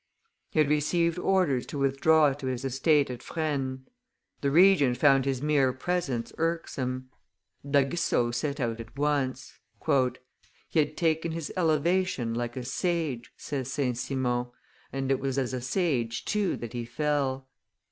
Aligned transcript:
He 0.49 0.57
had 0.57 0.67
received 0.67 1.19
orders 1.19 1.63
to 1.67 1.77
withdraw 1.77 2.33
to 2.33 2.47
his 2.47 2.65
estate 2.65 3.11
at 3.11 3.21
Fresnes; 3.21 3.81
the 4.41 4.49
Regent 4.49 4.97
found 4.97 5.25
his 5.25 5.43
mere 5.43 5.71
presence 5.73 6.33
irksome. 6.39 7.11
D'Aguesseau 7.63 8.31
set 8.31 8.59
out 8.59 8.79
at 8.79 8.97
once. 8.97 9.59
"He 10.71 10.79
had 10.79 10.97
taken 10.97 11.33
his 11.33 11.53
elevation 11.55 12.33
like 12.33 12.57
a 12.57 12.65
sage," 12.65 13.31
says 13.37 13.71
St. 13.71 13.95
Simon, 13.95 14.47
"and 14.91 15.11
it 15.11 15.19
was 15.19 15.37
as 15.37 15.53
a 15.53 15.61
sage 15.61 16.25
too 16.25 16.57
that 16.57 16.73
he 16.73 16.83
fell." 16.83 17.47